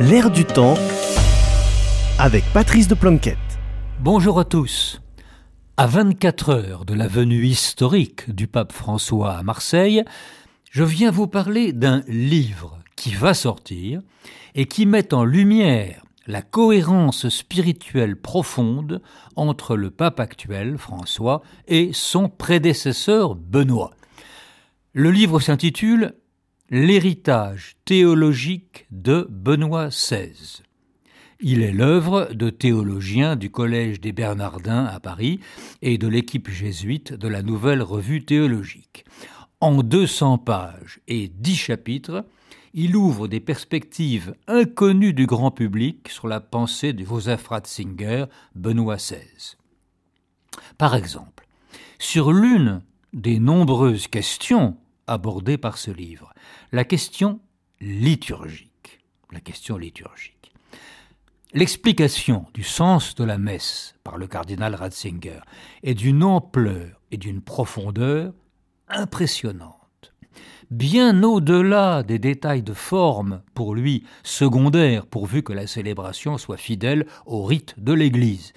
[0.00, 0.74] L'air du temps
[2.18, 3.38] avec Patrice de Planquette.
[4.00, 5.00] Bonjour à tous.
[5.76, 10.02] À 24 heures de la venue historique du pape François à Marseille,
[10.72, 14.00] je viens vous parler d'un livre qui va sortir
[14.56, 19.00] et qui met en lumière la cohérence spirituelle profonde
[19.36, 23.92] entre le pape actuel, François, et son prédécesseur, Benoît.
[24.92, 26.14] Le livre s'intitule
[26.76, 30.60] L'héritage théologique de Benoît XVI.
[31.38, 35.38] Il est l'œuvre de théologiens du Collège des Bernardins à Paris
[35.82, 39.04] et de l'équipe jésuite de la Nouvelle Revue théologique.
[39.60, 42.24] En 200 pages et 10 chapitres,
[42.72, 48.24] il ouvre des perspectives inconnues du grand public sur la pensée de Joseph Ratzinger,
[48.56, 49.54] Benoît XVI.
[50.76, 51.46] Par exemple,
[52.00, 52.82] sur l'une
[53.12, 56.32] des nombreuses questions abordées par ce livre,
[56.72, 57.40] la question
[57.80, 59.00] liturgique.
[59.32, 60.52] La question liturgique.
[61.52, 65.40] L'explication du sens de la messe par le cardinal Ratzinger
[65.82, 68.32] est d'une ampleur et d'une profondeur
[68.88, 69.84] impressionnantes
[70.70, 77.06] bien au-delà des détails de forme, pour lui secondaires, pourvu que la célébration soit fidèle
[77.26, 78.52] au rite de l'Église.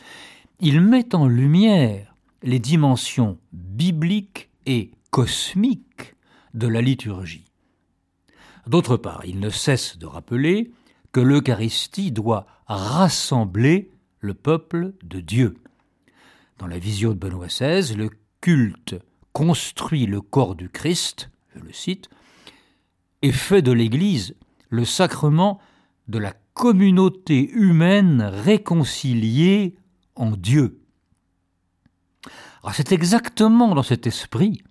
[0.59, 6.15] Il met en lumière les dimensions bibliques et cosmiques
[6.57, 7.45] de la liturgie.
[8.65, 10.71] D'autre part, il ne cesse de rappeler
[11.11, 15.57] que l'Eucharistie doit rassembler le peuple de Dieu.
[16.57, 18.09] Dans la vision de Benoît XVI, le
[18.41, 18.95] culte
[19.31, 22.09] construit le corps du Christ, je le cite,
[23.21, 24.35] et fait de l'Église
[24.69, 25.59] le sacrement
[26.07, 29.75] de la communauté humaine réconciliée
[30.15, 30.81] en Dieu.
[32.73, 34.61] C'est exactement dans cet esprit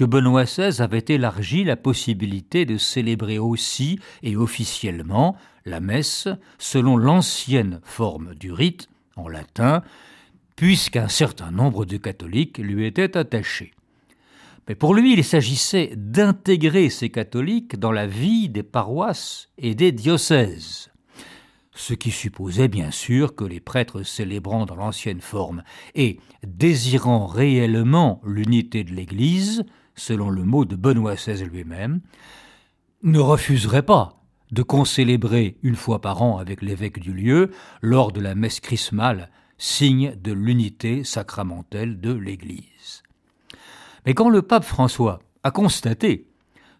[0.00, 6.26] que Benoît XVI avait élargi la possibilité de célébrer aussi et officiellement la messe
[6.56, 9.82] selon l'ancienne forme du rite en latin,
[10.56, 13.72] puisqu'un certain nombre de catholiques lui étaient attachés.
[14.66, 19.92] Mais pour lui, il s'agissait d'intégrer ces catholiques dans la vie des paroisses et des
[19.92, 20.90] diocèses.
[21.74, 25.62] Ce qui supposait bien sûr que les prêtres célébrant dans l'ancienne forme
[25.94, 32.00] et désirant réellement l'unité de l'Église, selon le mot de Benoît XVI lui-même,
[33.02, 34.20] ne refuseraient pas
[34.52, 37.50] de concélébrer une fois par an avec l'évêque du lieu
[37.82, 43.02] lors de la messe chrismale, signe de l'unité sacramentelle de l'Église.
[44.06, 46.26] Mais quand le pape François a constaté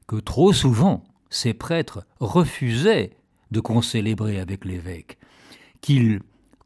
[0.06, 3.16] que trop souvent ces prêtres refusaient
[3.50, 5.18] de concélébrer avec l'évêque,
[5.80, 6.20] qu'ils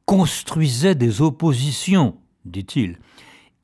[0.06, 2.99] construisaient des oppositions, dit-il,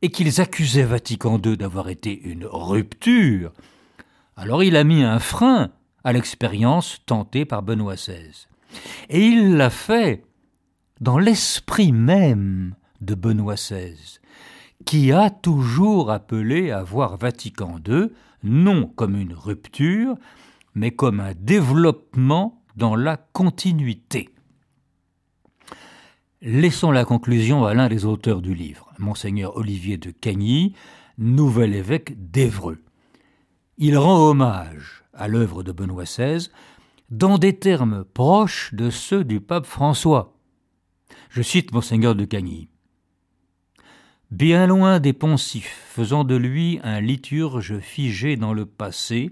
[0.03, 3.53] et qu'ils accusaient Vatican II d'avoir été une rupture,
[4.37, 5.71] alors il a mis un frein
[6.05, 8.47] à l'expérience tentée par Benoît XVI.
[9.09, 10.25] Et il l'a fait
[11.01, 14.21] dans l'esprit même de Benoît XVI,
[14.85, 18.11] qui a toujours appelé à voir Vatican II
[18.43, 20.17] non comme une rupture,
[20.75, 24.31] mais comme un développement dans la continuité.
[26.43, 30.75] Laissons la conclusion à l'un des auteurs du livre, monseigneur Olivier de Cagny,
[31.19, 32.79] nouvel évêque d'Évreux.
[33.77, 36.49] Il rend hommage à l'œuvre de Benoît XVI
[37.11, 40.35] dans des termes proches de ceux du pape François.
[41.29, 42.71] Je cite monseigneur de Cagny.
[44.31, 49.31] Bien loin des poncifs, faisant de lui un liturge figé dans le passé,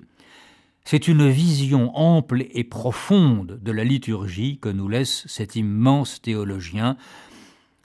[0.90, 6.96] c'est une vision ample et profonde de la liturgie que nous laisse cet immense théologien,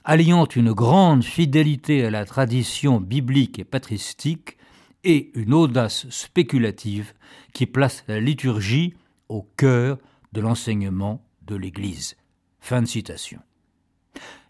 [0.04, 4.56] alliant une grande fidélité à la tradition biblique et patristique
[5.04, 7.12] et une audace spéculative
[7.52, 8.94] qui place la liturgie
[9.28, 9.98] au cœur
[10.32, 12.16] de l'enseignement de l'Église.
[12.58, 13.40] Fin de citation.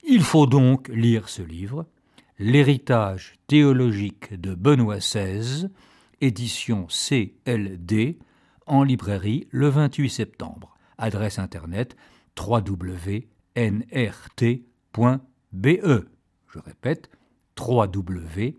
[0.07, 1.87] Il faut donc lire ce livre,
[2.39, 5.71] L'héritage théologique de Benoît XVI,
[6.21, 8.17] édition CLD,
[8.67, 10.77] en librairie le 28 septembre.
[10.99, 11.97] Adresse internet
[12.39, 13.29] www.nrt.be.
[16.49, 17.11] Je répète,
[17.59, 18.55] www.nrt.be.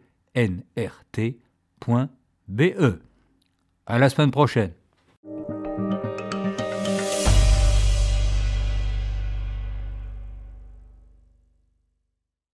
[3.85, 4.73] À la semaine prochaine.